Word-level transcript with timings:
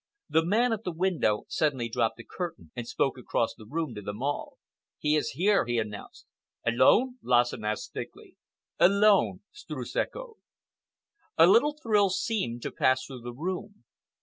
The 0.27 0.43
man 0.43 0.73
at 0.73 0.83
the 0.83 0.91
window 0.91 1.43
suddenly 1.47 1.87
dropped 1.87 2.17
the 2.17 2.23
curtain 2.23 2.71
and 2.75 2.87
spoke 2.87 3.19
across 3.19 3.53
the 3.53 3.67
room 3.67 3.93
to 3.93 4.01
them 4.01 4.23
all. 4.23 4.57
"He 4.97 5.15
is 5.15 5.33
here," 5.37 5.67
he 5.67 5.77
announced. 5.77 6.25
"Alone?" 6.65 7.19
Lassen 7.21 7.63
asked 7.63 7.93
thickly. 7.93 8.35
"Alone," 8.79 9.41
Streuss 9.51 9.95
echoed. 9.95 10.37
A 11.37 11.45
little 11.45 11.77
thrill 11.79 12.09
seemed 12.09 12.63
to 12.63 12.71
pass 12.71 13.05
through 13.05 13.21
the 13.21 13.31
room. 13.31 13.83